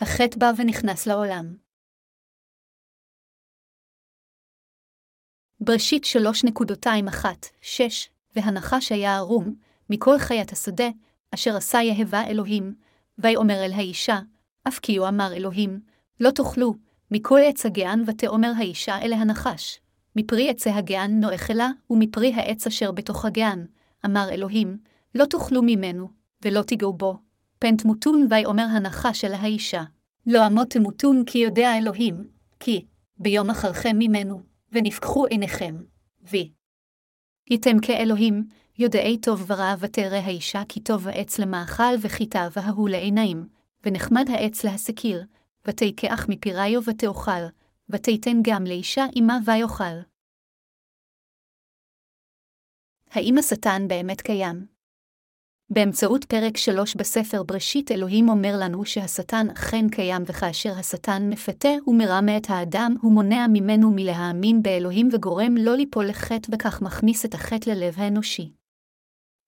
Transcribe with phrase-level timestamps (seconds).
[0.00, 1.56] החטא בא ונכנס לעולם.
[5.60, 7.24] בראשית 3.21,
[7.60, 9.54] 6, והנחש היה ערום,
[9.90, 10.88] מכל חיית השדה,
[11.34, 12.74] אשר עשה יהבה אלוהים,
[13.18, 14.18] ויאמר אל האישה,
[14.68, 15.80] אף כי הוא אמר אלוהים,
[16.20, 16.74] לא תאכלו,
[17.10, 19.80] מכל עץ הגען ותאמר האישה אל הנחש,
[20.16, 23.66] מפרי עצי הגען נואכלה, ומפרי העץ אשר בתוך הגען,
[24.04, 24.78] אמר אלוהים,
[25.14, 26.08] לא תאכלו ממנו,
[26.44, 27.25] ולא תיגעו בו,
[27.66, 29.84] פן תמותון ויאמר הנחש אל האישה,
[30.26, 32.30] לא אמות תמותון כי יודע אלוהים,
[32.60, 32.86] כי
[33.18, 35.76] ביום אחרכם ממנו, ונפקחו עיניכם,
[36.22, 36.52] וי.
[37.50, 38.48] ייתם כאלוהים,
[38.78, 43.48] יודעי טוב ורע ותרא האישה כי טוב העץ למאכל וכי תאווה ההוא לעיניים,
[43.86, 45.24] ונחמד העץ להסקיר,
[45.64, 47.46] ותיקח מפיריו ותאכל,
[47.88, 50.00] ותיתן גם לאישה עמה ויאכל.
[53.10, 54.75] האם השטן באמת קיים?
[55.70, 62.36] באמצעות פרק 3 בספר בראשית אלוהים אומר לנו שהשטן אכן קיים וכאשר השטן מפתה ומרמה
[62.36, 67.70] את האדם, הוא מונע ממנו מלהאמין באלוהים וגורם לא ליפול לחטא וכך מכניס את החטא
[67.70, 68.52] ללב האנושי.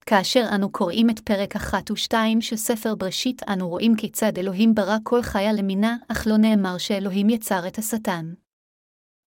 [0.06, 4.96] כאשר אנו קוראים את פרק 1 ו-2 של ספר בראשית, אנו רואים כיצד אלוהים ברא
[5.02, 8.32] כל חיה למינה, אך לא נאמר שאלוהים יצר את השטן.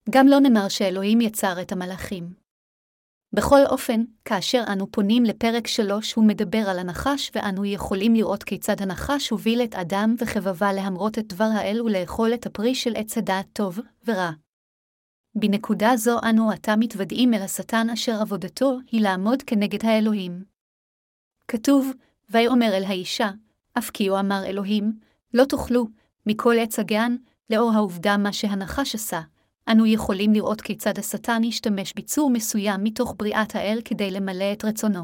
[0.09, 2.40] גם לא נאמר שאלוהים יצר את המלאכים.
[3.33, 8.81] בכל אופן, כאשר אנו פונים לפרק 3 הוא מדבר על הנחש ואנו יכולים לראות כיצד
[8.81, 13.45] הנחש הוביל את אדם וחבבה להמרות את דבר האל ולאכול את הפרי של עץ הדעת
[13.53, 14.31] טוב ורע.
[15.35, 20.43] בנקודה זו אנו עתה מתוודעים אל השטן אשר עבודתו היא לעמוד כנגד האלוהים.
[21.47, 21.91] כתוב,
[22.29, 23.29] ויאמר אל האישה,
[23.77, 24.99] אף כי הוא אמר אלוהים,
[25.33, 25.87] לא תאכלו,
[26.25, 27.15] מכל עץ הגן,
[27.49, 29.21] לאור העובדה מה שהנחש עשה,
[29.71, 35.03] אנו יכולים לראות כיצד השטן השתמש ביצור מסוים מתוך בריאת האל כדי למלא את רצונו.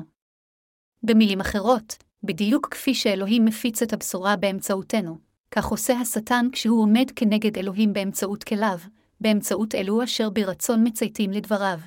[1.03, 5.17] במילים אחרות, בדיוק כפי שאלוהים מפיץ את הבשורה באמצעותנו,
[5.51, 8.77] כך עושה השטן כשהוא עומד כנגד אלוהים באמצעות כליו,
[9.21, 11.79] באמצעות אלו אשר ברצון מצייתים לדבריו.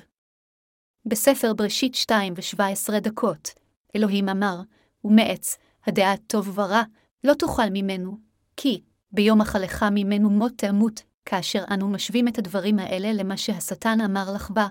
[1.05, 3.49] בספר בראשית 2 ו-17 דקות,
[3.95, 4.61] אלוהים אמר,
[5.05, 6.83] ומעץ, הדעת טוב ורע,
[7.23, 8.17] לא תאכל ממנו,
[8.57, 14.33] כי, ביום אכלך ממנו מות תמות, כאשר אנו משווים את הדברים האלה למה שהשטן אמר
[14.35, 14.67] לך בה,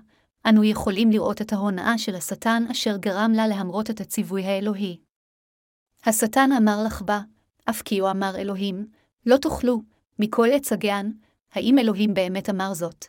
[0.49, 5.01] אנו יכולים לראות את ההונאה של השטן אשר גרם לה להמרות את הציווי האלוהי.
[6.07, 7.21] השטן אמר לך בה,
[7.71, 8.87] אף כי הוא אמר אלוהים,
[9.27, 9.83] לא תאכלו,
[10.19, 11.11] מכל עץ הגן,
[11.53, 13.07] האם אלוהים באמת אמר זאת?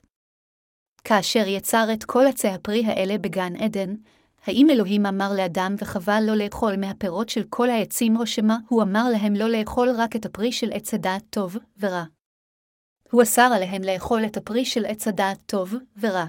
[1.03, 3.95] כאשר יצר את כל עצי הפרי האלה בגן עדן,
[4.45, 9.09] האם אלוהים אמר לאדם וחווה לא לאכול מהפירות של כל העצים או שמא הוא אמר
[9.11, 12.03] להם לא לאכול רק את הפרי של עץ הדעת טוב ורע?
[13.11, 16.25] הוא אסר עליהם לאכול את הפרי של עץ הדעת טוב ורע.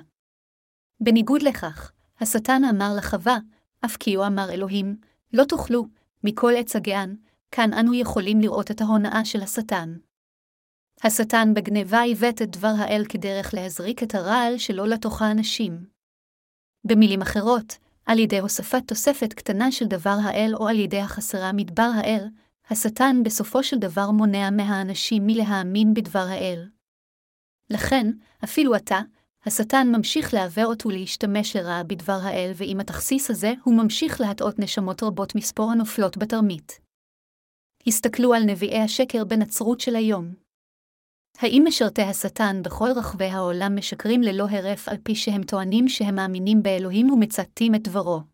[1.01, 3.39] בניגוד לכך, השטן אמר לחווה,
[3.85, 4.97] אף כי הוא אמר אלוהים,
[5.33, 5.87] לא תאכלו,
[6.25, 7.15] מכל עץ הגן,
[7.51, 9.97] כאן אנו יכולים לראות את ההונאה של השטן.
[11.05, 15.87] השטן בגניבה עיוות את דבר האל כדרך להזריק את הרעל שלו לתוך האנשים.
[16.85, 21.91] במילים אחרות, על ידי הוספת תוספת קטנה של דבר האל או על ידי החסרה מדבר
[21.95, 22.29] האל,
[22.73, 26.69] השטן בסופו של דבר מונע מהאנשים מלהאמין בדבר האל.
[27.71, 28.07] לכן,
[28.45, 29.01] אפילו עתה,
[29.47, 35.35] השטן ממשיך לעוות ולהשתמש לרעה בדבר האל, ועם התכסיס הזה הוא ממשיך להטעות נשמות רבות
[35.35, 36.81] מספור הנופלות בתרמית.
[37.87, 40.35] הסתכלו על נביאי השקר בנצרות של היום.
[41.39, 46.63] האם משרתי השטן בכל רחבי העולם משקרים ללא הרף על פי שהם טוענים שהם מאמינים
[46.63, 48.32] באלוהים ומצטטים את דברו?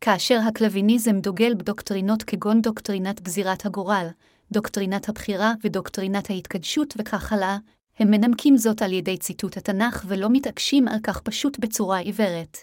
[0.00, 4.06] כאשר הקלוויניזם דוגל בדוקטרינות כגון דוקטרינת גזירת הגורל,
[4.52, 7.58] דוקטרינת הבחירה ודוקטרינת ההתקדשות וכך הלאה,
[7.98, 12.58] הם מנמקים זאת על ידי ציטוט התנ"ך ולא מתעקשים על כך פשוט בצורה עיוורת.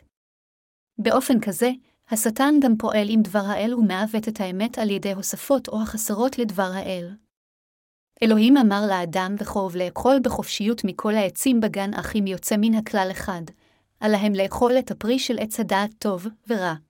[0.98, 1.72] באופן כזה,
[2.10, 6.72] השטן גם פועל עם דבר האל ומעוות את האמת על ידי הוספות או החסרות לדבר
[6.74, 7.10] האל.
[8.24, 13.42] אלוהים אמר לאדם וחוב לאכול בחופשיות מכל העצים בגן אך אם יוצא מן הכלל אחד,
[14.00, 16.87] עליהם לאכול את הפרי של עץ הדעת טוב ורע.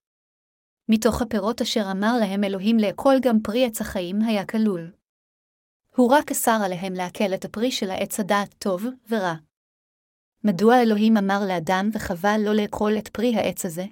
[0.89, 4.91] מתוך הפירות אשר אמר להם אלוהים לאכול גם פרי עץ החיים היה כלול.
[5.95, 9.33] הוא רק אסר עליהם לעכל את הפרי של העץ הדעת טוב ורע.
[10.43, 13.85] מדוע אלוהים אמר לאדם וחווה לא לאכול את פרי העץ הזה?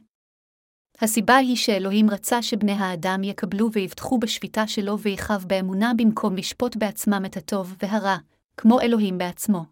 [1.01, 7.21] הסיבה היא שאלוהים רצה שבני האדם יקבלו ויבטחו בשפיטה שלו ויחב באמונה במקום לשפוט בעצמם
[7.25, 8.17] את הטוב והרע,
[8.57, 9.65] כמו אלוהים בעצמו.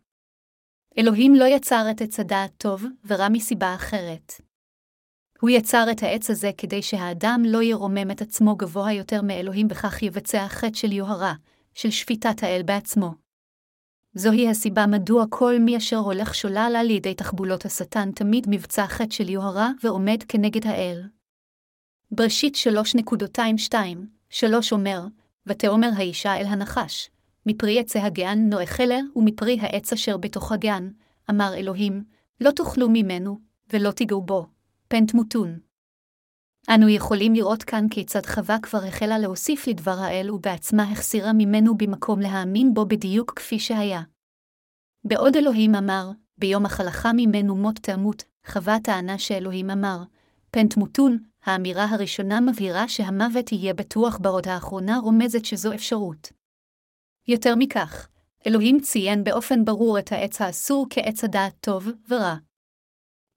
[0.98, 4.34] אלוהים לא יצר את עץ הדעת טוב ורע מסיבה אחרת.
[5.44, 10.04] הוא יצר את העץ הזה כדי שהאדם לא ירומם את עצמו גבוה יותר מאלוהים בכך
[10.04, 11.34] יבצע חטא של יוהרה,
[11.74, 13.14] של שפיטת האל בעצמו.
[14.14, 19.14] זוהי הסיבה מדוע כל מי אשר הולך שולל על ידי תחבולות השטן תמיד מבצע חטא
[19.14, 21.04] של יוהרה ועומד כנגד האל.
[22.12, 22.56] בראשית
[23.74, 23.76] 3.22,
[24.30, 25.02] 3 אומר,
[25.48, 27.10] ותאמר האישה אל הנחש,
[27.46, 30.90] מפרי עץ הגן נואכלה, ומפרי העץ אשר בתוך הגן,
[31.30, 32.04] אמר אלוהים,
[32.42, 33.40] לא תאכלו ממנו,
[33.74, 34.53] ולא תיגעו בו,
[34.94, 35.60] פן תמותון.
[36.76, 42.20] אנו יכולים לראות כאן כיצד חווה כבר החלה להוסיף לדבר האל ובעצמה החסירה ממנו במקום
[42.20, 44.02] להאמין בו בדיוק כפי שהיה.
[45.04, 50.04] בעוד אלוהים אמר, ביום החלכה ממנו מות תמות, חווה טענה שאלוהים אמר,
[50.52, 56.32] פן תמותון, האמירה הראשונה מבהירה שהמוות יהיה בטוח בעוד האחרונה רומזת שזו אפשרות.
[57.28, 58.08] יותר מכך,
[58.48, 62.36] אלוהים ציין באופן ברור את העץ האסור כעץ הדעת טוב ורע.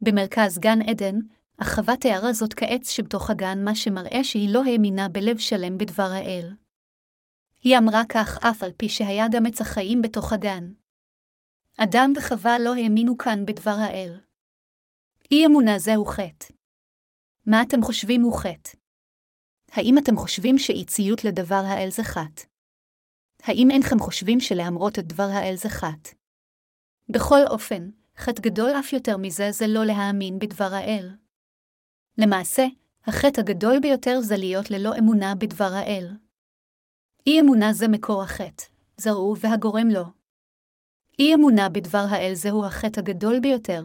[0.00, 1.16] במרכז גן עדן,
[1.62, 6.10] אך חווה תיארה זאת כעץ שבתוך הגן, מה שמראה שהיא לא האמינה בלב שלם בדבר
[6.12, 6.54] האל.
[7.62, 10.72] היא אמרה כך אף על פי שהיה גם עץ החיים בתוך הגן.
[11.76, 14.20] אדם וחווה לא האמינו כאן בדבר האל.
[15.30, 16.46] אי אמונה זהו חטא.
[17.46, 18.76] מה אתם חושבים הוא חטא?
[19.72, 22.42] האם אתם חושבים שאי ציות לדבר האל זה חטא?
[23.42, 26.10] האם אינכם חושבים שלהמרות את דבר האל זה חטא?
[27.08, 31.25] בכל אופן, חטא גדול אף יותר מזה זה לא להאמין בדבר האל.
[32.18, 32.66] למעשה,
[33.06, 36.08] החטא הגדול ביותר זה להיות ללא אמונה בדבר האל.
[37.26, 38.64] אי אמונה זה מקור החטא,
[38.96, 40.04] זרעו והגורם לו.
[41.18, 43.84] אי אמונה בדבר האל זהו החטא הגדול ביותר.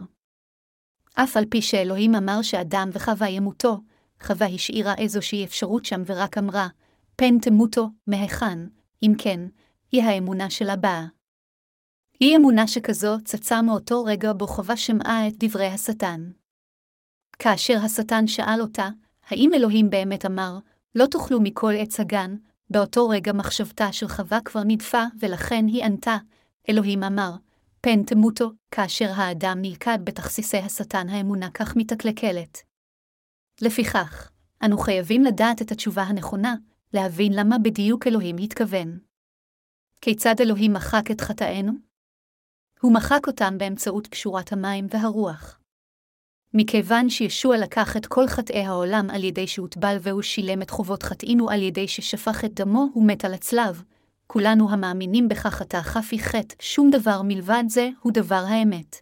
[1.14, 3.80] אף על פי שאלוהים אמר שאדם וחווה ימותו,
[4.22, 6.68] חווה השאירה איזושהי אפשרות שם ורק אמרה,
[7.16, 8.58] פן תמותו, מהיכן,
[9.02, 9.40] אם כן,
[9.92, 11.06] היא האמונה שלה באה.
[12.20, 16.30] אי אמונה שכזו צצה מאותו רגע בו חווה שמעה את דברי השטן.
[17.42, 18.88] כאשר השטן שאל אותה,
[19.28, 20.58] האם אלוהים באמת אמר,
[20.94, 22.36] לא תאכלו מכל עץ הגן,
[22.70, 26.16] באותו רגע מחשבתה של חווה כבר נדפה, ולכן היא ענתה,
[26.68, 27.30] אלוהים אמר,
[27.80, 32.62] פן תמותו, כאשר האדם נלכד בתכסיסי השטן האמונה כך מתקלקלת.
[33.60, 34.30] לפיכך,
[34.64, 36.54] אנו חייבים לדעת את התשובה הנכונה,
[36.92, 38.98] להבין למה בדיוק אלוהים התכוון.
[40.00, 41.72] כיצד אלוהים מחק את חטאינו?
[42.80, 45.61] הוא מחק אותם באמצעות קשורת המים והרוח.
[46.54, 51.50] מכיוון שישוע לקח את כל חטאי העולם על ידי שהוטבל והוא שילם את חובות חטאינו
[51.50, 53.82] על ידי ששפך את דמו ומת על הצלב,
[54.26, 58.96] כולנו המאמינים בכך אתה חפי חטא, שום דבר מלבד זה הוא דבר האמת.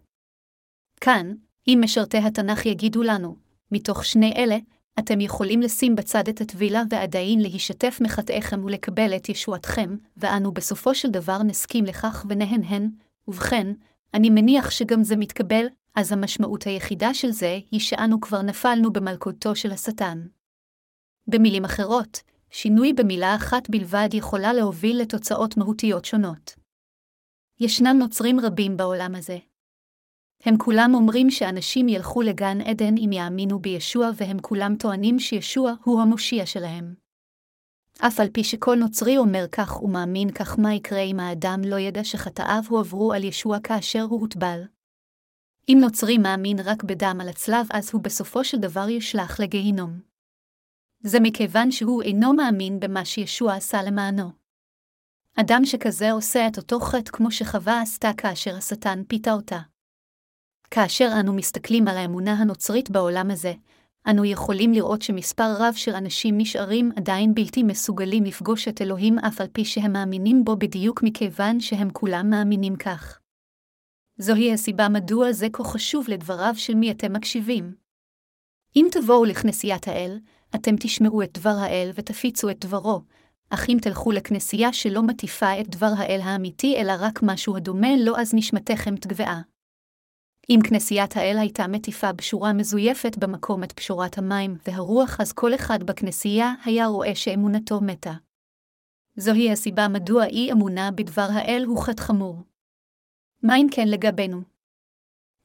[1.01, 1.33] כאן,
[1.69, 3.37] אם משרתי התנ"ך יגידו לנו,
[3.73, 4.57] מתוך שני אלה,
[4.99, 11.11] אתם יכולים לשים בצד את הטבילה ועדיין להשתף מחטאיכם ולקבל את ישועתכם, ואנו בסופו של
[11.11, 12.91] דבר נסכים לכך ונהנהן,
[13.29, 13.73] ובכן,
[14.15, 19.57] אני מניח שגם זה מתקבל, אז המשמעות היחידה של זה היא שאנו כבר נפלנו במלכותו
[19.57, 20.27] של השטן.
[21.27, 26.55] במילים אחרות, שינוי במילה אחת בלבד יכולה להוביל לתוצאות מהותיות שונות.
[27.61, 29.39] ישנם נוצרים רבים בעולם הזה.
[30.45, 36.01] הם כולם אומרים שאנשים ילכו לגן עדן אם יאמינו בישוע, והם כולם טוענים שישוע הוא
[36.01, 36.95] המושיע שלהם.
[37.99, 42.05] אף על פי שכל נוצרי אומר כך ומאמין כך, מה יקרה אם האדם לא ידע
[42.05, 44.63] שחטאיו הועברו על ישוע כאשר הוא הוטבל?
[45.73, 50.01] אם נוצרי מאמין רק בדם על הצלב, אז הוא בסופו של דבר ישלח לגיהינום.
[51.01, 54.31] זה מכיוון שהוא אינו מאמין במה שישוע עשה למענו.
[55.37, 59.61] אדם שכזה עושה את אותו חטא כמו שחווה עשתה כאשר השטן פיתה אותה.
[60.71, 63.53] כאשר אנו מסתכלים על האמונה הנוצרית בעולם הזה,
[64.11, 69.41] אנו יכולים לראות שמספר רב של אנשים נשארים עדיין בלתי מסוגלים לפגוש את אלוהים אף
[69.41, 73.20] על פי שהם מאמינים בו בדיוק מכיוון שהם כולם מאמינים כך.
[74.21, 77.75] זוהי הסיבה מדוע זה כה חשוב לדבריו של מי אתם מקשיבים.
[78.77, 80.19] אם תבואו לכנסיית האל,
[80.55, 83.01] אתם תשמעו את דבר האל ותפיצו את דברו,
[83.51, 88.17] אך אם תלכו לכנסייה שלא מטיפה את דבר האל האמיתי, אלא רק משהו הדומה לו,
[88.17, 89.43] אז נשמתכם תגבעה.
[90.51, 95.83] אם כנסיית האל הייתה מטיפה בשורה מזויפת במקום את פשורת המים והרוח, אז כל אחד
[95.83, 98.13] בכנסייה היה רואה שאמונתו מתה.
[99.17, 102.50] זוהי הסיבה מדוע אי אמונה בדבר האל הוא חטא חמור.
[103.43, 104.43] מה אם כן לגבינו?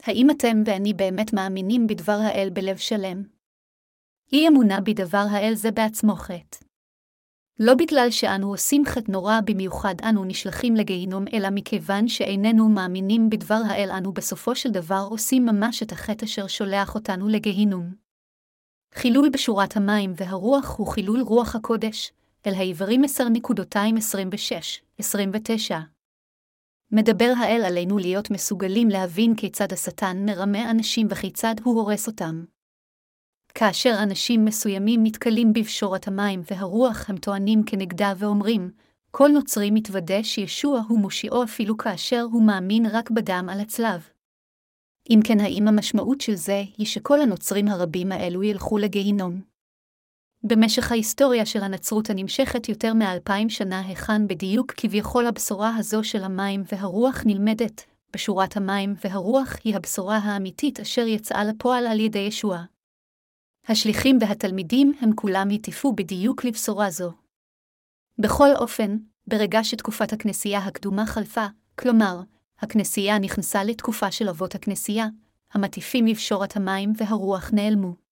[0.04, 3.24] האם אתם ואני באמת מאמינים בדבר האל בלב שלם?
[4.34, 6.58] אי אמונה בדבר האל זה בעצמו חטא.
[7.60, 13.62] לא בגלל שאנו עושים חטא נורא במיוחד אנו נשלחים לגיהינום, אלא מכיוון שאיננו מאמינים בדבר
[13.70, 17.96] האל אנו בסופו של דבר עושים ממש את החטא אשר שולח אותנו לגיהינום.
[18.94, 22.12] חילול בשורת המים והרוח הוא חילול רוח הקודש,
[22.48, 25.95] אל העברים 10.26-29.
[26.92, 32.46] מדבר האל עלינו להיות מסוגלים להבין כיצד השטן מרמה אנשים וכיצד הוא הורס אותם.
[33.54, 38.72] כאשר אנשים מסוימים נתקלים בפשורת המים והרוח הם טוענים כנגדה ואומרים,
[39.12, 44.10] כל נוצרי מתוודה שישוע הוא מושיעו אפילו כאשר הוא מאמין רק בדם על הצלב.
[45.10, 49.55] אם כן, האם המשמעות של זה היא שכל הנוצרים הרבים האלו ילכו לגיהינום?
[50.48, 56.64] במשך ההיסטוריה של הנצרות הנמשכת יותר מאלפיים שנה היכן בדיוק כביכול הבשורה הזו של המים
[56.72, 62.64] והרוח נלמדת, בשורת המים והרוח היא הבשורה האמיתית אשר יצאה לפועל על ידי ישוע.
[63.68, 67.12] השליחים והתלמידים הם כולם הטיפו בדיוק לבשורה זו.
[68.20, 68.98] בכל אופן,
[69.28, 71.46] ברגע שתקופת הכנסייה הקדומה חלפה,
[71.80, 72.22] כלומר,
[72.60, 75.08] הכנסייה נכנסה לתקופה של אבות הכנסייה,
[75.54, 78.05] המטיפים לבשורת המים והרוח נעלמו.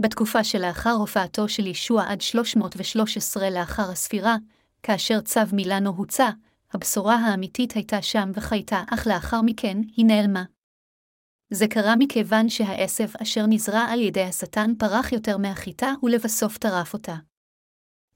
[0.00, 4.36] בתקופה שלאחר הופעתו של ישוע עד 313 לאחר הספירה,
[4.82, 6.28] כאשר צו מילאנו הוצא,
[6.72, 10.44] הבשורה האמיתית הייתה שם וחייתה, אך לאחר מכן היא נעלמה.
[11.50, 17.16] זה קרה מכיוון שהעשב אשר נזרע על ידי השטן פרח יותר מהחיטה ולבסוף טרף אותה.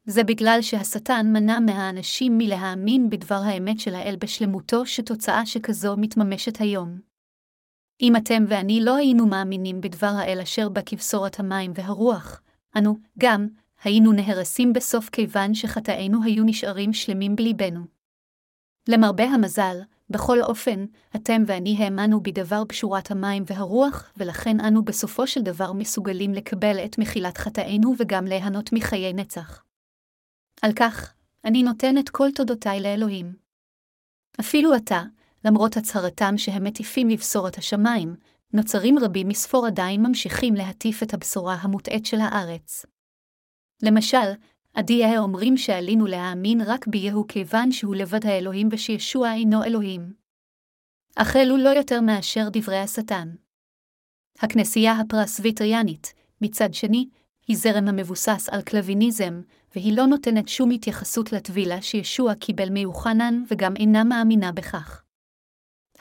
[0.04, 7.13] זה בגלל שהשטן מנע מהאנשים מלהאמין בדבר האמת של האל בשלמותו, שתוצאה שכזו מתממשת היום.
[8.00, 12.42] אם אתם ואני לא היינו מאמינים בדבר האל אשר בכבשורת המים והרוח,
[12.78, 13.48] אנו, גם,
[13.84, 17.80] היינו נהרסים בסוף כיוון שחטאינו היו נשארים שלמים בליבנו.
[18.88, 19.76] למרבה המזל,
[20.10, 20.84] בכל אופן,
[21.16, 26.98] אתם ואני האמנו בדבר פשורת המים והרוח, ולכן אנו בסופו של דבר מסוגלים לקבל את
[26.98, 29.62] מחילת חטאינו וגם ליהנות מחיי נצח.
[30.62, 33.34] על כך, אני נותן את כל תודותיי לאלוהים.
[34.40, 35.02] אפילו עתה,
[35.44, 38.14] למרות הצהרתם שהם מטיפים לבשורת השמיים,
[38.52, 42.86] נוצרים רבים מספור עדיין ממשיכים להטיף את הבשורה המוטעית של הארץ.
[43.82, 44.32] למשל,
[44.74, 50.12] עדי אומרים שעלינו להאמין רק ביהו כיוון שהוא לבד האלוהים ושישוע אינו אלוהים.
[51.16, 53.34] אך אלו לא יותר מאשר דברי השטן.
[54.38, 57.08] הכנסייה הפרסביטריאנית, מצד שני,
[57.48, 59.42] היא זרם המבוסס על קלוויניזם,
[59.74, 65.03] והיא לא נותנת שום התייחסות לטבילה שישוע קיבל מיוחנן וגם אינה מאמינה בכך.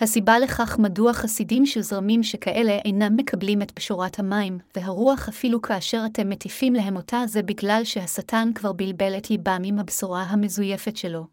[0.02, 6.04] הסיבה לכך מדוע חסידים של זרמים שכאלה אינם מקבלים את פשורת המים, והרוח אפילו כאשר
[6.12, 11.28] אתם מטיפים להם אותה זה בגלל שהשטן כבר בלבל את ליבם עם הבשורה המזויפת שלו.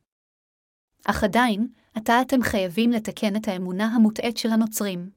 [1.05, 5.11] אך עדיין, עתה אתם חייבים לתקן את האמונה המוטעית של הנוצרים.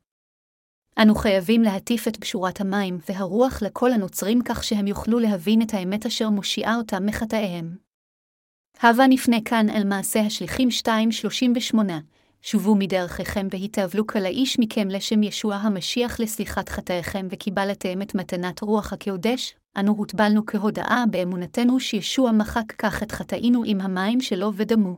[1.02, 6.06] אנו חייבים להטיף את פשורת המים והרוח לכל הנוצרים כך שהם יוכלו להבין את האמת
[6.06, 7.78] אשר מושיעה אותם מחטאיהם.
[8.82, 11.76] הבה נפנה כאן אל מעשה השליחים 2.38
[12.46, 18.94] שובו מדרכיכם והתאבלו כל האיש מכם לשם ישוע המשיח לסליחת חטאיכם וקיבלתם את מתנת רוח
[18.94, 24.98] הקודש, אנו הוטבלנו כהודאה באמונתנו שישוע מחק כך את חטאינו עם המים שלו ודמו.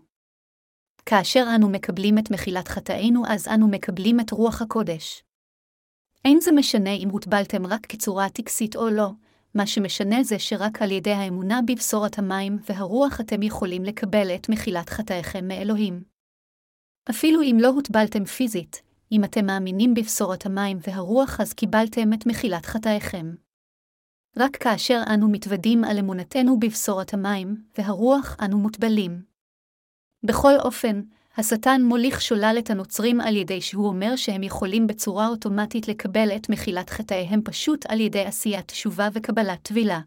[1.05, 5.23] כאשר אנו מקבלים את מחילת חטאינו אז אנו מקבלים את רוח הקודש.
[6.25, 9.09] אין זה משנה אם הוטבלתם רק כצורה טקסית או לא,
[9.55, 14.89] מה שמשנה זה שרק על ידי האמונה בבשורת המים והרוח אתם יכולים לקבל את מחילת
[14.89, 16.14] חטאיכם מאלוהים.
[17.09, 18.81] אפילו אם לא הוטבלתם פיזית,
[19.11, 23.35] אם אתם מאמינים בבשורת המים והרוח אז קיבלתם את מחילת חטאיכם.
[24.37, 29.23] רק כאשר אנו מתוודים על אמונתנו בבשורת המים והרוח אנו מוטבלים.
[30.23, 31.01] בכל אופן,
[31.37, 36.49] השטן מוליך שולל את הנוצרים על ידי שהוא אומר שהם יכולים בצורה אוטומטית לקבל את
[36.49, 39.99] מחילת חטאיהם פשוט על ידי עשיית תשובה וקבלת טבילה.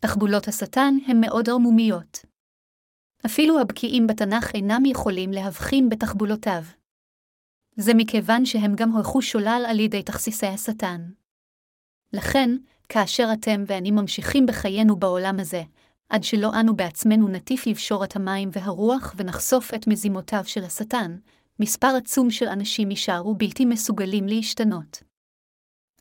[0.00, 2.29] תחבולות השטן הן מאוד ערמומיות.
[3.26, 6.62] אפילו הבקיאים בתנ"ך אינם יכולים להבחין בתחבולותיו.
[7.76, 11.00] זה מכיוון שהם גם הולכו שולל על ידי תכסיסי השטן.
[12.12, 12.50] לכן,
[12.88, 15.62] כאשר אתם ואני ממשיכים בחיינו בעולם הזה,
[16.08, 21.16] עד שלא אנו בעצמנו נטיף לבשור את המים והרוח ונחשוף את מזימותיו של השטן,
[21.60, 25.02] מספר עצום של אנשים יישארו בלתי מסוגלים להשתנות.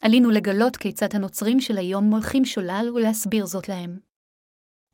[0.01, 4.08] עלינו לגלות כיצד הנוצרים של היום מולכים שולל ולהסביר זאת להם.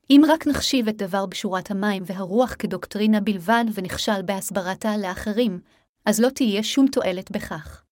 [0.09, 5.59] אם רק נחשיב את דבר בשורת המים והרוח כדוקטרינה בלבד ונכשל בהסברתה לאחרים,
[6.05, 7.83] אז לא תהיה שום תועלת בכך.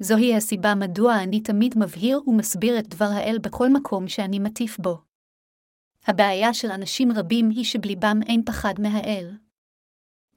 [0.00, 4.98] זוהי הסיבה מדוע אני תמיד מבהיר ומסביר את דבר האל בכל מקום שאני מטיף בו.
[6.06, 9.30] הבעיה של אנשים רבים היא שבליבם אין פחד מהאל.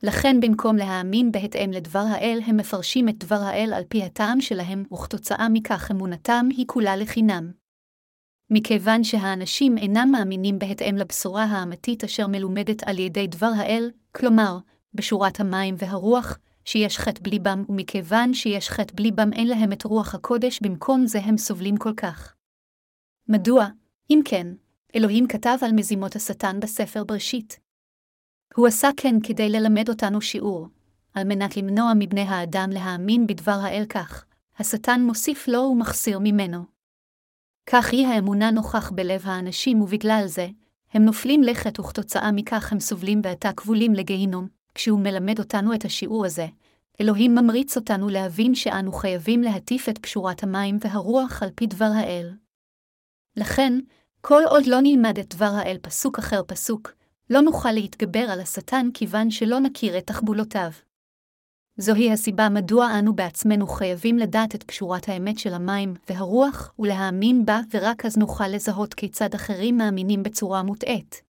[0.04, 4.84] לכן במקום להאמין בהתאם לדבר האל, הם מפרשים את דבר האל על פי הטעם שלהם,
[4.94, 7.61] וכתוצאה מכך אמונתם היא כולה לחינם.
[8.54, 14.58] מכיוון שהאנשים אינם מאמינים בהתאם לבשורה האמתית אשר מלומדת על ידי דבר האל, כלומר,
[14.94, 20.60] בשורת המים והרוח, שיש חטא בליבם, ומכיוון שיש חטא בליבם אין להם את רוח הקודש,
[20.62, 22.36] במקום זה הם סובלים כל כך.
[23.28, 23.68] מדוע,
[24.10, 24.48] אם כן,
[24.96, 27.60] אלוהים כתב על מזימות השטן בספר בראשית.
[28.56, 30.68] הוא עשה כן כדי ללמד אותנו שיעור,
[31.14, 34.26] על מנת למנוע מבני האדם להאמין בדבר האל כך,
[34.60, 36.71] השטן מוסיף לו ומחסיר ממנו.
[37.66, 40.48] כך היא האמונה נוכח בלב האנשים, ובגלל זה,
[40.94, 44.48] הם נופלים לכת וכתוצאה מכך הם סובלים ועתה כבולים לגיהינום.
[44.76, 46.48] כשהוא מלמד אותנו את השיעור הזה,
[47.02, 52.32] אלוהים ממריץ אותנו להבין שאנו חייבים להטיף את פשורת המים והרוח על פי דבר האל.
[53.38, 53.74] לכן,
[54.22, 56.94] כל עוד לא נלמד את דבר האל פסוק אחר פסוק,
[57.30, 60.72] לא נוכל להתגבר על השטן כיוון שלא נכיר את תחבולותיו.
[61.78, 67.60] זוהי הסיבה מדוע אנו בעצמנו חייבים לדעת את קשורת האמת של המים והרוח ולהאמין בה,
[67.74, 71.22] ורק אז נוכל לזהות כיצד אחרים מאמינים בצורה מוטעית.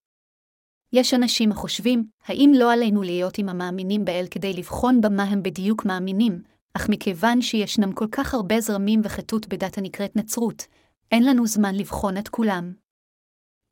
[0.92, 5.84] יש אנשים החושבים, האם לא עלינו להיות עם המאמינים באל כדי לבחון במה הם בדיוק
[5.84, 6.42] מאמינים,
[6.74, 10.66] אך מכיוון שישנם כל כך הרבה זרמים וחטוט בדת הנקראת נצרות,
[11.12, 12.72] אין לנו זמן לבחון את כולם.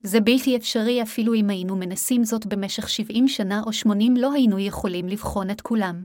[0.02, 4.58] זה בלתי אפשרי אפילו אם היינו מנסים זאת במשך 70 שנה או 80 לא היינו
[4.58, 6.02] יכולים לבחון את כולם.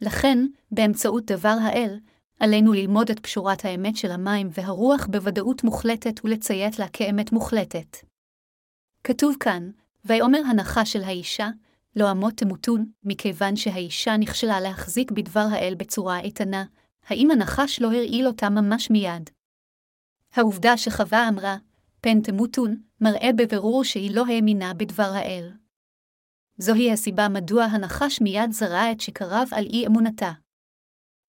[0.00, 0.38] לכן,
[0.70, 1.98] באמצעות דבר האל,
[2.40, 7.96] עלינו ללמוד את פשורת האמת של המים והרוח בוודאות מוחלטת ולציית לה כאמת מוחלטת.
[9.04, 9.70] כתוב כאן,
[10.04, 11.48] ויאמר הנחה של האישה,
[11.96, 16.64] לא אמות תמותון, מכיוון שהאישה נכשלה להחזיק בדבר האל בצורה איתנה,
[17.06, 19.30] האם הנחש לא הרעיל אותה ממש מיד?
[20.32, 21.56] העובדה שחווה אמרה,
[22.00, 25.52] פן תמותון, מראה בבירור שהיא לא האמינה בדבר האל.
[26.58, 30.32] זוהי הסיבה מדוע הנחש מיד זרע את שקריו על אי אמונתה.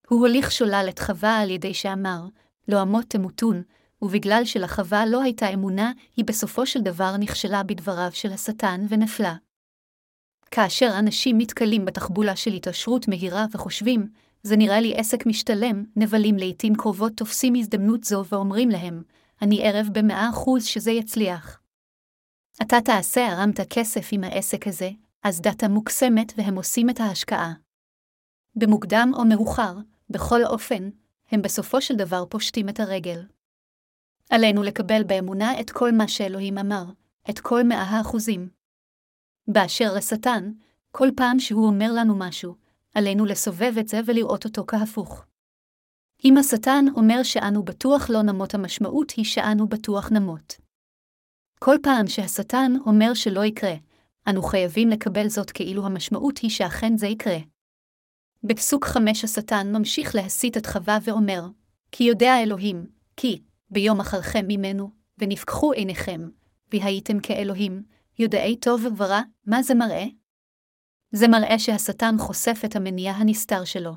[0.08, 2.28] הוא הוליך שולל את חווה על ידי שאמר,
[2.68, 3.64] לא אמות תמותון,
[4.02, 9.36] ובגלל שלחווה לא הייתה אמונה, היא בסופו של דבר נכשלה בדבריו של השטן ונפלה.
[10.52, 14.08] כאשר אנשים מתקלים בתחבולה של התעשרות מהירה וחושבים,
[14.44, 19.04] זה נראה לי עסק משתלם, נבלים לעתים קרובות תופסים הזדמנות זו ואומרים להם,
[19.42, 21.62] אני ערב במאה אחוז שזה יצליח.
[22.62, 24.90] אתה תעשה הרמת כסף עם העסק הזה,
[25.24, 27.54] אז דאטה מוקסמת והם עושים את ההשקעה.
[28.56, 29.78] במוקדם או מאוחר,
[30.10, 30.90] בכל אופן,
[31.32, 33.26] הם בסופו של דבר פושטים את הרגל.
[34.30, 36.86] עלינו לקבל באמונה את כל מה שאלוהים אמר,
[37.30, 38.50] את כל מאה האחוזים.
[39.48, 40.52] באשר לשטן,
[40.92, 42.56] כל פעם שהוא אומר לנו משהו,
[42.96, 45.26] עלינו לסובב את זה ולראות אותו כהפוך.
[46.26, 50.58] אם השטן אומר שאנו בטוח לא נמות, המשמעות היא שאנו בטוח נמות.
[51.60, 53.74] כל פעם שהשטן אומר שלא יקרה,
[54.30, 57.38] אנו חייבים לקבל זאת כאילו המשמעות היא שאכן זה יקרה.
[58.44, 61.42] בפסוק חמש השטן ממשיך להסית את חווה ואומר,
[61.92, 62.86] כי יודע אלוהים,
[63.18, 66.30] כי ביום אחרכם ממנו, ונפקחו עיניכם,
[66.72, 67.84] והייתם כאלוהים,
[68.20, 70.06] יודעי טוב ורע, מה זה מראה?
[71.12, 73.94] זה מראה שהשטן חושף את המניע הנסתר שלו.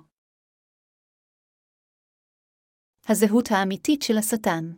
[3.09, 4.73] הזהות האמיתית של השטן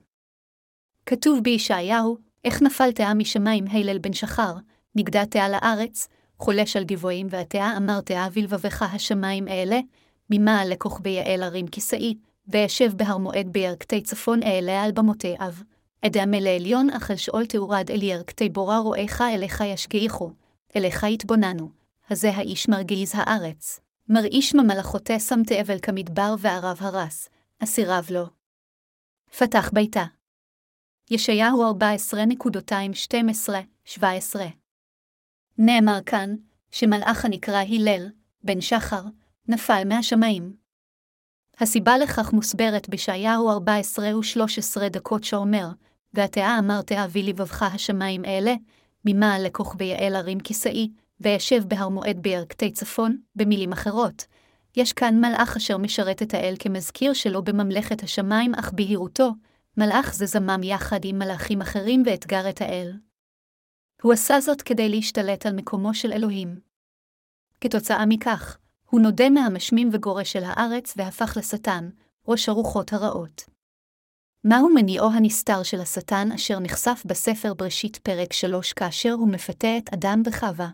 [1.07, 4.55] כתוב בישעיהו, איך נפל תאה משמיים הלל בן שחר,
[4.97, 9.81] נגדע תאה לארץ, חולש על גבוהים והתאה אמר תאה בלבבך השמיים אלה,
[10.31, 12.15] ממעל לכוכבי יעל הרים כסאי,
[12.49, 15.63] וישב בהר מועד בירכתי צפון אעלה על במותי אב.
[16.07, 20.31] אדמה לעליון אך אל שאול תאורד אל ירכתי בורה רואיך אליך ישגיחו,
[20.77, 21.71] אליך יתבוננו,
[22.11, 23.81] הזה האיש מרגיז הארץ.
[24.09, 27.29] מרעיש ממלאכותי שם תאבל כמדבר וערב הרס,
[27.63, 28.27] אסיריו לו.
[29.39, 30.05] פתח ביתה.
[31.11, 31.73] ישעיהו
[33.89, 34.01] 14.212-17
[35.59, 36.35] נאמר כאן,
[36.71, 38.09] שמלאך הנקרא הלל,
[38.43, 39.03] בן שחר,
[39.49, 40.57] נפל מהשמיים.
[41.61, 45.69] הסיבה לכך מוסברת בישעיהו 14 ו-13 דקות שאומר,
[46.15, 48.55] והתאה אמרת אבי לבבך השמיים אלה,
[49.05, 50.91] ממעל לכוכבי יעל הרים כסאי,
[51.21, 54.27] וישב בהר מועד בירכתי צפון, במילים אחרות.
[54.77, 59.31] יש כאן מלאך אשר משרת את האל כמזכיר שלו בממלכת השמיים, אך בהירותו,
[59.77, 62.93] מלאך זה זמם יחד עם מלאכים אחרים ואתגר את האל.
[64.05, 66.61] הוא עשה זאת כדי להשתלט על מקומו של אלוהים.
[67.61, 68.59] כתוצאה מכך,
[68.91, 71.91] הוא נודה מהמשמים וגורש של הארץ והפך לשטן,
[72.29, 73.45] ראש הרוחות הרעות.
[74.45, 79.93] מהו מניעו הנסתר של השטן אשר נחשף בספר בראשית פרק 3 כאשר הוא מפתה את
[79.95, 80.69] אדם וחווה?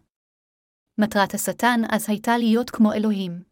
[0.98, 3.49] מטרת השטן אז הייתה להיות כמו אלוהים.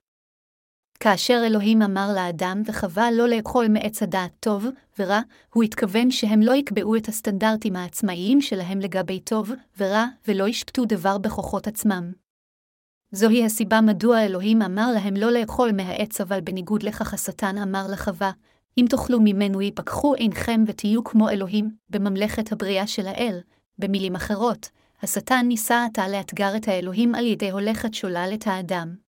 [1.00, 4.66] כאשר אלוהים אמר לאדם וחווה לא לאכול מעץ הדעת טוב
[4.98, 5.20] ורע,
[5.54, 11.18] הוא התכוון שהם לא יקבעו את הסטנדרטים העצמאיים שלהם לגבי טוב ורע, ולא ישפטו דבר
[11.18, 12.12] בכוחות עצמם.
[13.12, 18.30] זוהי הסיבה מדוע אלוהים אמר להם לא לאכול מהעץ, אבל בניגוד לכך השטן אמר לחווה,
[18.78, 23.40] אם תאכלו ממנו יפקחו עינכם ותהיו כמו אלוהים, בממלכת הבריאה של האל.
[23.78, 24.68] במילים אחרות,
[25.02, 29.07] השטן ניסה עתה לאתגר את האלוהים על ידי הולכת שולל את האדם.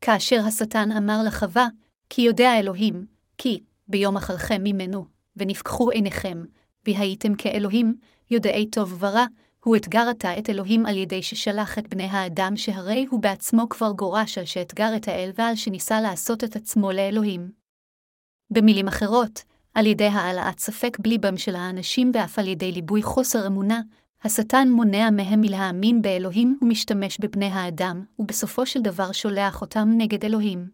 [0.00, 1.68] כאשר השטן אמר לחווה,
[2.10, 3.06] כי יודע אלוהים,
[3.38, 5.06] כי ביום אחרכם ממנו,
[5.36, 6.44] ונפקחו עיניכם,
[6.86, 7.94] והייתם כאלוהים,
[8.30, 9.26] יודעי טוב ורע,
[9.64, 13.90] הוא אתגר עתה את אלוהים על ידי ששלח את בני האדם שהרי הוא בעצמו כבר
[13.92, 17.50] גורש על שאתגר את האל ועל שניסה לעשות את עצמו לאלוהים.
[18.50, 19.42] במילים אחרות,
[19.74, 23.80] על ידי העלאת ספק בליבם של האנשים ואף על ידי ליבוי חוסר אמונה,
[24.24, 30.70] השטן מונע מהם מלהאמין באלוהים ומשתמש בבני האדם, ובסופו של דבר שולח אותם נגד אלוהים.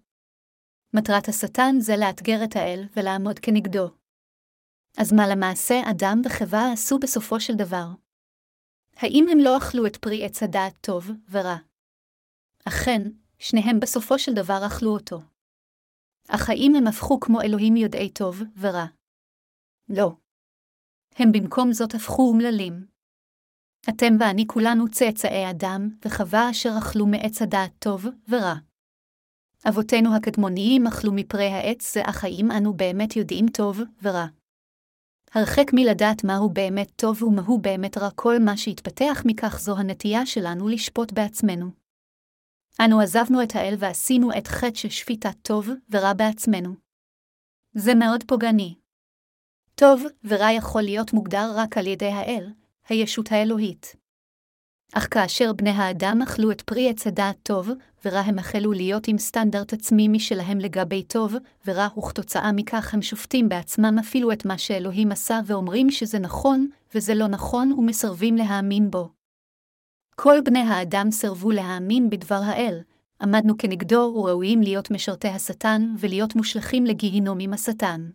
[0.94, 3.88] מטרת השטן זה לאתגר את האל ולעמוד כנגדו.
[4.98, 7.86] אז מה למעשה אדם וחווה עשו בסופו של דבר?
[8.96, 11.56] האם הם לא אכלו את פרי עץ הדעת טוב ורע?
[12.68, 13.02] אכן,
[13.38, 15.20] שניהם בסופו של דבר אכלו אותו.
[16.28, 18.86] אך האם הם הפכו כמו אלוהים יודעי טוב ורע?
[19.88, 20.16] לא.
[21.16, 22.93] הם במקום זאת הפכו אומללים.
[23.88, 28.54] אתם ואני כולנו צאצאי אדם וחווה אשר אכלו מעץ הדעת טוב ורע.
[29.68, 34.26] אבותינו הקדמוניים אכלו מפרי העץ זה האם אנו באמת יודעים טוב ורע?
[35.32, 40.68] הרחק מלדעת מהו באמת טוב ומהו באמת רע כל מה שהתפתח מכך זו הנטייה שלנו
[40.68, 41.66] לשפוט בעצמנו.
[42.84, 46.74] אנו עזבנו את האל ועשינו את חטא של שפיטת טוב ורע בעצמנו.
[47.74, 48.74] זה מאוד פוגעני.
[49.74, 52.50] טוב ורע יכול להיות מוגדר רק על ידי האל,
[52.88, 53.96] הישות האלוהית.
[54.94, 57.70] אך כאשר בני האדם אכלו את פרי עץ הדעת טוב,
[58.04, 61.34] ורע הם החלו להיות עם סטנדרט עצמי משלהם לגבי טוב,
[61.66, 67.14] ורע וכתוצאה מכך הם שופטים בעצמם אפילו את מה שאלוהים עשה ואומרים שזה נכון, וזה
[67.14, 69.08] לא נכון ומסרבים להאמין בו.
[70.16, 72.80] כל בני האדם סירבו להאמין בדבר האל,
[73.20, 78.10] עמדנו כנגדו וראויים להיות משרתי השטן ולהיות מושלכים לגיהינום עם השטן.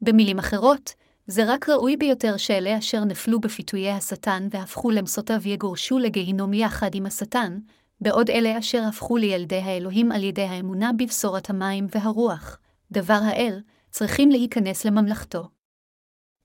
[0.00, 0.94] במילים אחרות,
[1.26, 7.06] זה רק ראוי ביותר שאלה אשר נפלו בפיתויי השטן והפכו למסותיו יגורשו לגיהינום יחד עם
[7.06, 7.58] השטן,
[8.00, 12.58] בעוד אלה אשר הפכו לילדי האלוהים על ידי האמונה בבשורת המים והרוח,
[12.92, 13.60] דבר האל,
[13.90, 15.48] צריכים להיכנס לממלכתו.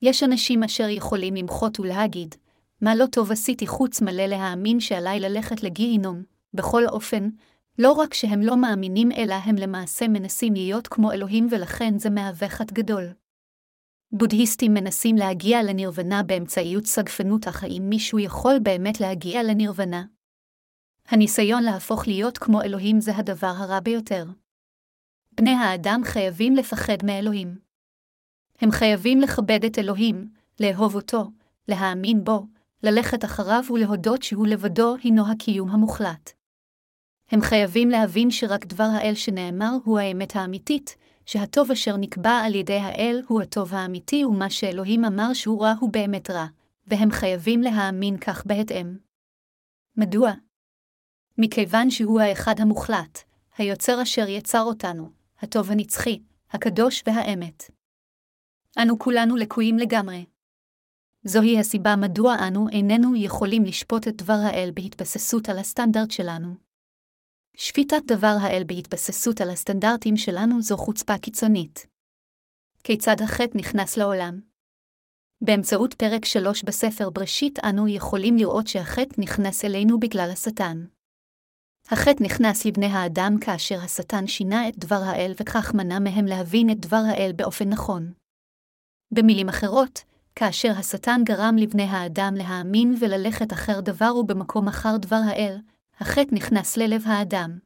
[0.02, 2.36] יש אנשים אשר יכולים למחות ולהגיד,
[2.82, 7.30] מה לא טוב עשיתי חוץ מלא להאמין שעליי ללכת לגיהינום, בכל אופן,
[7.80, 12.50] לא רק שהם לא מאמינים אלא הם למעשה מנסים להיות כמו אלוהים ולכן זה מהווה
[12.50, 13.10] חטא גדול.
[14.12, 20.04] בודהיסטים מנסים להגיע לנירוונה באמצעיות סגפנות, אך האם מישהו יכול באמת להגיע לנירוונה?
[21.08, 24.26] הניסיון להפוך להיות כמו אלוהים זה הדבר הרע ביותר.
[25.32, 27.58] בני האדם חייבים לפחד מאלוהים.
[28.62, 31.32] הם חייבים לכבד את אלוהים, לאהוב אותו,
[31.68, 32.46] להאמין בו,
[32.84, 36.32] ללכת אחריו ולהודות שהוא לבדו הינו הקיום המוחלט.
[37.32, 40.96] הם חייבים להבין שרק דבר האל שנאמר הוא האמת האמיתית,
[41.32, 45.90] שהטוב אשר נקבע על ידי האל הוא הטוב האמיתי ומה שאלוהים אמר שהוא רע הוא
[45.94, 46.46] באמת רע,
[46.88, 48.98] והם חייבים להאמין כך בהתאם.
[49.98, 50.32] מדוע?
[51.38, 53.24] מכיוון שהוא האחד המוחלט,
[53.58, 57.64] היוצר אשר יצר אותנו, הטוב הנצחי, הקדוש והאמת.
[58.82, 60.26] אנו כולנו לקויים לגמרי.
[61.24, 66.69] זוהי הסיבה מדוע אנו איננו יכולים לשפוט את דבר האל בהתבססות על הסטנדרט שלנו.
[67.62, 71.88] שפיטת דבר האל בהתבססות על הסטנדרטים שלנו זו חוצפה קיצונית.
[72.84, 74.40] כיצד החטא נכנס לעולם?
[75.42, 80.86] באמצעות פרק 3 בספר בראשית אנו יכולים לראות שהחטא נכנס אלינו בגלל השטן.
[81.92, 86.80] החטא נכנס לבני האדם כאשר השטן שינה את דבר האל וכך מנע מהם להבין את
[86.80, 88.14] דבר האל באופן נכון.
[89.14, 90.00] במילים אחרות,
[90.36, 95.58] כאשר השטן גרם לבני האדם להאמין וללכת אחר דבר ובמקום אחר דבר האל,
[96.02, 97.60] החטא נכנס ללב האדם.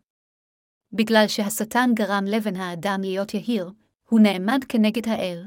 [0.94, 3.72] בגלל שהשטן גרם לבן האדם להיות יהיר,
[4.10, 5.44] הוא נעמד כנגד האל.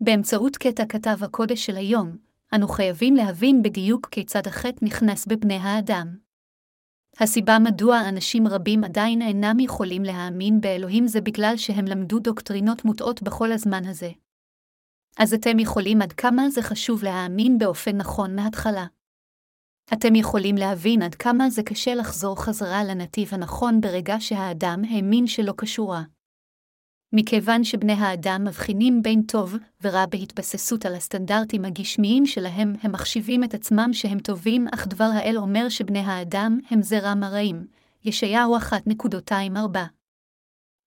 [0.00, 2.16] באמצעות קטע כתב הקודש של היום,
[2.54, 6.16] אנו חייבים להבין בדיוק כיצד החטא נכנס בבני האדם.
[7.20, 13.22] הסיבה מדוע אנשים רבים עדיין אינם יכולים להאמין באלוהים זה בגלל שהם למדו דוקטרינות מוטעות
[13.22, 14.10] בכל הזמן הזה.
[15.18, 18.86] אז אתם יכולים עד כמה זה חשוב להאמין באופן נכון מההתחלה.
[19.92, 25.52] אתם יכולים להבין עד כמה זה קשה לחזור חזרה לנתיב הנכון ברגע שהאדם האמין שלא
[25.56, 26.02] קשורה.
[27.14, 33.54] מכיוון שבני האדם מבחינים בין טוב ורע בהתבססות על הסטנדרטים הגשמיים שלהם, הם מחשיבים את
[33.54, 37.66] עצמם שהם טובים, אך דבר האל אומר שבני האדם הם זרע מרעים.
[38.04, 39.78] ישעיהו 1.24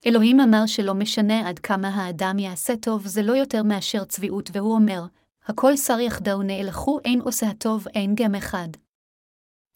[0.06, 4.74] אלוהים אמר שלא משנה עד כמה האדם יעשה טוב, זה לא יותר מאשר צביעות, והוא
[4.74, 5.06] אומר,
[5.46, 8.68] הכל שר יחדיו נאלחו, אין עושה הטוב, אין גם אחד.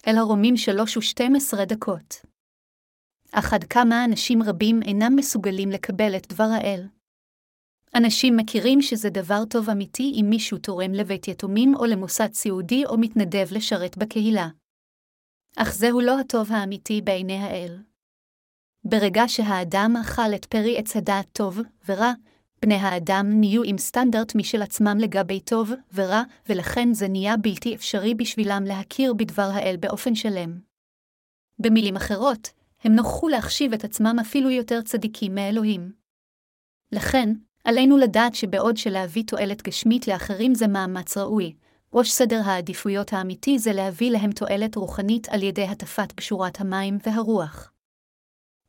[0.08, 2.26] אל הרומים שלוש ושתים עשרה דקות.
[3.32, 6.88] אך עד כמה אנשים רבים אינם מסוגלים לקבל את דבר האל.
[7.96, 12.98] אנשים מכירים שזה דבר טוב אמיתי אם מישהו תורם לבית יתומים או למוסד סיעודי או
[12.98, 14.48] מתנדב לשרת בקהילה.
[15.58, 17.78] אך זהו לא הטוב האמיתי בעיני האל.
[18.84, 22.14] ברגע שהאדם אכל את פרי עץ הדעת טוב ורע,
[22.62, 28.16] בני האדם נהיו עם סטנדרט משל עצמם לגבי טוב ורע, ולכן זה נהיה בלתי אפשרי
[28.16, 30.60] בשבילם להכיר בדבר האל באופן שלם.
[31.60, 32.50] במילים אחרות,
[32.84, 35.92] הם נוכחו להחשיב את עצמם אפילו יותר צדיקים מאלוהים.
[36.92, 37.30] לכן,
[37.64, 41.54] עלינו לדעת שבעוד שלהביא תועלת גשמית לאחרים זה מאמץ ראוי,
[41.94, 47.72] ראש סדר העדיפויות האמיתי זה להביא להם תועלת רוחנית על ידי הטפת בשורת המים והרוח.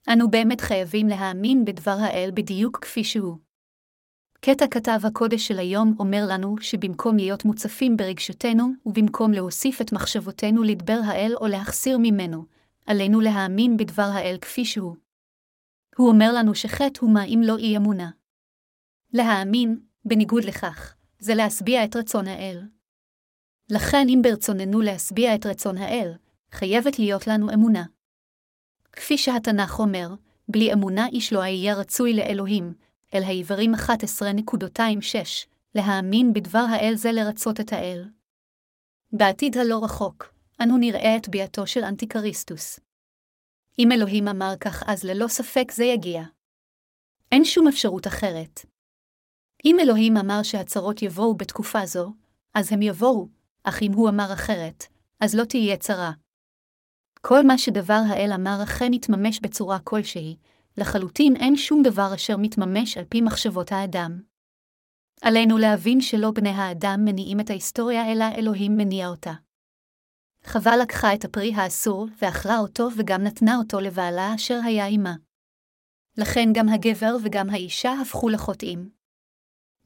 [0.08, 3.49] אנו באמת חייבים להאמין בדבר האל בדיוק כפי שהוא.
[4.42, 10.62] קטע כתב הקודש של היום אומר לנו שבמקום להיות מוצפים ברגשותינו, ובמקום להוסיף את מחשבותינו
[10.62, 12.44] לדבר האל או להחסיר ממנו,
[12.86, 14.96] עלינו להאמין בדבר האל כפי שהוא.
[15.96, 18.10] הוא אומר לנו שחטא הוא מה אם לא אי אמונה.
[19.12, 22.62] להאמין, בניגוד לכך, זה להשביע את רצון האל.
[23.70, 26.12] לכן אם ברצוננו להשביע את רצון האל,
[26.52, 27.84] חייבת להיות לנו אמונה.
[28.92, 30.14] כפי שהתנ"ך אומר,
[30.48, 32.72] בלי אמונה איש לא היה רצוי לאלוהים,
[33.14, 38.08] אל העברים 11.26, להאמין בדבר האל זה לרצות את האל.
[39.12, 42.80] בעתיד הלא רחוק, אנו נראה את ביאתו של אנטיקריסטוס.
[43.78, 46.22] אם אלוהים אמר כך, אז ללא ספק זה יגיע.
[47.32, 48.60] אין שום אפשרות אחרת.
[49.64, 52.12] אם אלוהים אמר שהצרות יבואו בתקופה זו,
[52.54, 53.28] אז הם יבואו,
[53.62, 54.84] אך אם הוא אמר אחרת,
[55.20, 56.12] אז לא תהיה צרה.
[57.20, 60.36] כל מה שדבר האל אמר אכן יתממש בצורה כלשהי,
[60.80, 64.20] לחלוטין אין שום דבר אשר מתממש על פי מחשבות האדם.
[65.22, 69.32] עלינו להבין שלא בני האדם מניעים את ההיסטוריה, אלא אלוהים מניע אותה.
[70.46, 75.14] חווה לקחה את הפרי האסור, ואכרה אותו וגם נתנה אותו לבעלה אשר היה עמה.
[76.18, 78.90] לכן גם הגבר וגם האישה הפכו לחוטאים.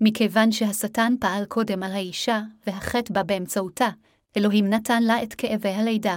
[0.00, 3.88] מכיוון שהשטן פעל קודם על האישה, והחטא בא באמצעותה,
[4.36, 6.16] אלוהים נתן לה את כאבי הלידה.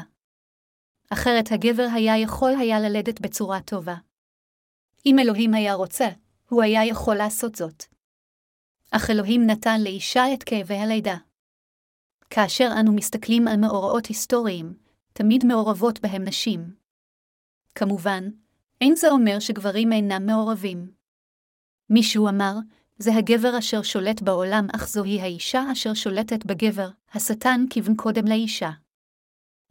[1.10, 3.96] אחרת הגבר היה יכול היה ללדת בצורה טובה.
[5.08, 6.08] אם אלוהים היה רוצה,
[6.50, 7.84] הוא היה יכול לעשות זאת.
[8.92, 11.18] אך אלוהים נתן לאישה את כאבי הלידה.
[12.30, 14.74] כאשר אנו מסתכלים על מאורעות היסטוריים,
[15.14, 16.76] תמיד מעורבות בהם נשים.
[17.76, 18.24] כמובן,
[18.82, 20.92] אין זה אומר שגברים אינם מעורבים.
[21.90, 22.54] מישהו אמר,
[22.98, 28.70] זה הגבר אשר שולט בעולם, אך זוהי האישה אשר שולטת בגבר, השטן כיוון קודם לאישה.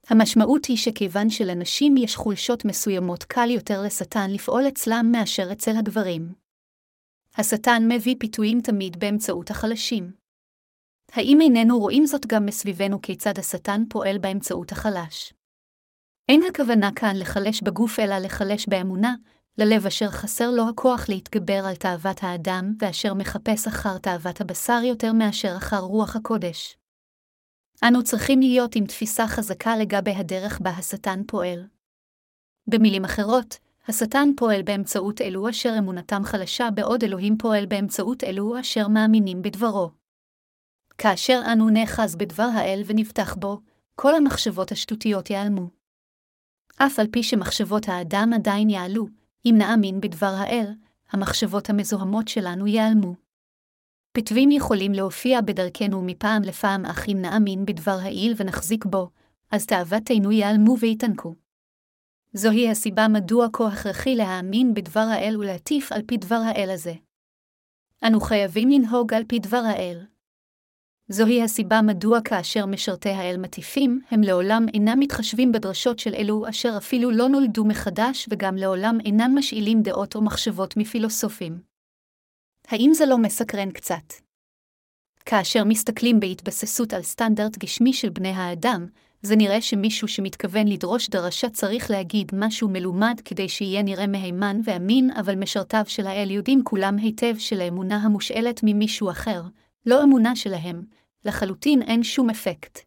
[0.09, 6.35] המשמעות היא שכיוון שלנשים יש חולשות מסוימות, קל יותר לשטן לפעול אצלם מאשר אצל הגברים.
[7.37, 10.13] השטן מביא פיתויים תמיד באמצעות החלשים.
[11.13, 15.33] האם איננו רואים זאת גם מסביבנו כיצד השטן פועל באמצעות החלש?
[16.29, 19.15] אין הכוונה כאן לחלש בגוף אלא לחלש באמונה,
[19.59, 25.13] ללב אשר חסר לו הכוח להתגבר על תאוות האדם, ואשר מחפש אחר תאוות הבשר יותר
[25.13, 26.77] מאשר אחר רוח הקודש.
[27.85, 31.67] אנו צריכים להיות עם תפיסה חזקה לגבי הדרך בה השטן פועל.
[32.67, 33.59] במילים אחרות,
[33.89, 39.91] השטן פועל באמצעות אלו אשר אמונתם חלשה, בעוד אלוהים פועל באמצעות אלו אשר מאמינים בדברו.
[40.99, 43.61] כאשר אנו נאחז בדבר האל ונבטח בו,
[43.95, 45.71] כל המחשבות השטותיות ייעלמו.
[46.77, 49.07] אף על פי שמחשבות האדם עדיין יעלו,
[49.45, 50.67] אם נאמין בדבר האל,
[51.11, 53.26] המחשבות המזוהמות שלנו ייעלמו.
[54.17, 59.11] פתבים יכולים להופיע בדרכנו מפעם לפעם, אך אם נאמין בדבר העיל ונחזיק בו,
[59.51, 61.35] אז תאוותנו ייעלמו ויתנקו.
[62.33, 66.93] זוהי הסיבה מדוע כה הכרחי להאמין בדבר האל ולהטיף על פי דבר האל הזה.
[68.07, 70.01] אנו חייבים לנהוג על פי דבר האל.
[71.09, 76.75] זוהי הסיבה מדוע כאשר משרתי האל מטיפים, הם לעולם אינם מתחשבים בדרשות של אלו אשר
[76.77, 81.76] אפילו לא נולדו מחדש וגם לעולם אינם משאילים דעות או מחשבות מפילוסופים.
[82.69, 84.13] האם זה לא מסקרן קצת?
[85.25, 88.87] כאשר מסתכלים בהתבססות על סטנדרט גשמי של בני האדם,
[89.23, 95.11] זה נראה שמישהו שמתכוון לדרוש דרשה צריך להגיד משהו מלומד כדי שיהיה נראה מהימן ואמין,
[95.11, 99.43] אבל משרתיו של האל יודעים כולם היטב שלאמונה המושאלת ממישהו אחר,
[99.87, 100.83] לא אמונה שלהם,
[101.25, 102.79] לחלוטין אין שום אפקט.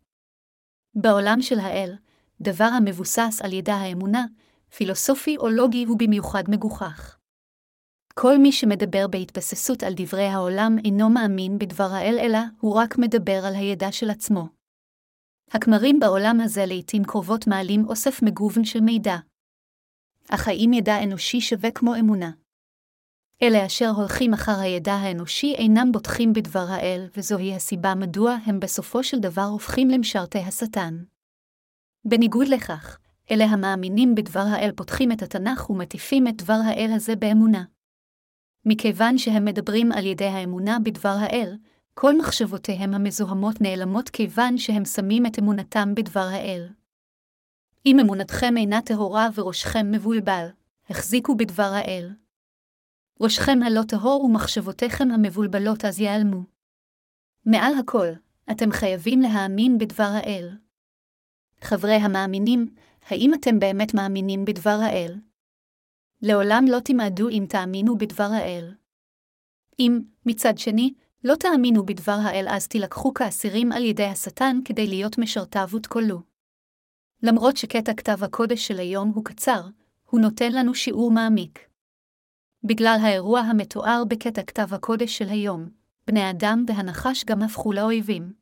[0.96, 1.96] בעולם של האל,
[2.42, 4.26] דבר המבוסס על ידע האמונה,
[4.76, 7.19] פילוסופי או לוגי הוא במיוחד מגוחך.
[8.14, 13.46] כל מי שמדבר בהתבססות על דברי העולם אינו מאמין בדבר האל, אלא הוא רק מדבר
[13.46, 14.48] על הידע של עצמו.
[15.52, 19.18] הכמרים בעולם הזה לעתים קרובות מעלים אוסף מגוון של מידע.
[20.30, 22.32] אך האם ידע אנושי שווה כמו אמונה?
[23.42, 29.04] אלה אשר הולכים אחר הידע האנושי אינם בוטחים בדבר האל, וזוהי הסיבה מדוע הם בסופו
[29.04, 31.04] של דבר הופכים למשרתי השטן.
[32.06, 33.00] בניגוד לכך,
[33.32, 37.64] אלה המאמינים בדבר האל פותחים את התנ"ך ומטיפים את דבר האל הזה באמונה.
[38.66, 41.58] מכיוון שהם מדברים על ידי האמונה בדבר האל,
[41.94, 46.68] כל מחשבותיהם המזוהמות נעלמות כיוון שהם שמים את אמונתם בדבר האל.
[47.86, 50.48] אם אמונתכם אינה טהורה וראשכם מבולבל,
[50.90, 52.10] החזיקו בדבר האל.
[53.22, 56.44] ראשכם הלא טהור ומחשבותיכם המבולבלות אז ייעלמו.
[57.46, 58.08] מעל הכל,
[58.52, 60.50] אתם חייבים להאמין בדבר האל.
[61.62, 62.66] חברי המאמינים,
[63.08, 65.16] האם אתם באמת מאמינים בדבר האל?
[66.22, 68.74] לעולם לא תימעדו אם תאמינו בדבר האל.
[69.80, 75.18] אם, מצד שני, לא תאמינו בדבר האל אז תילקחו כאסירים על ידי השטן כדי להיות
[75.18, 76.22] משרתיו ותקולו.
[77.24, 79.62] למרות שקטע כתב הקודש של היום הוא קצר,
[80.10, 81.60] הוא נותן לנו שיעור מעמיק.
[82.64, 85.70] בגלל האירוע המתואר בקטע כתב הקודש של היום,
[86.08, 88.34] בני האדם והנחש גם הפכו לאויבים.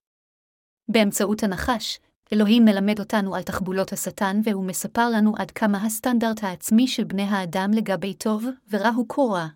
[0.89, 1.99] באמצעות הנחש,
[2.33, 7.23] אלוהים מלמד אותנו על תחבולות השטן והוא מספר לנו עד כמה הסטנדרט העצמי של בני
[7.23, 9.47] האדם לגבי טוב ורע הוא כה